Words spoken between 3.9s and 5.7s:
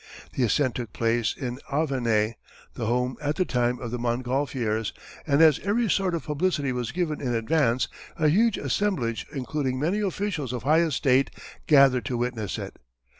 the Montgolfiers, and as